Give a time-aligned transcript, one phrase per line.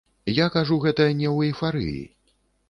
[0.35, 2.01] Я кажу гэта не ў эйфарыі.